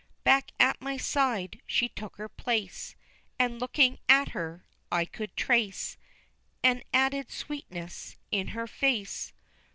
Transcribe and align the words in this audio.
Back 0.23 0.53
at 0.59 0.81
my 0.81 0.97
side 0.97 1.61
she 1.67 1.87
took 1.87 2.15
her 2.15 2.27
place, 2.27 2.95
And 3.37 3.59
looking 3.61 3.99
at 4.09 4.29
her, 4.29 4.65
I 4.91 5.05
could 5.05 5.35
trace 5.37 5.95
An 6.63 6.81
added 6.91 7.31
sweetness 7.31 8.17
in 8.31 8.47
her 8.57 8.65
face. 8.65 9.31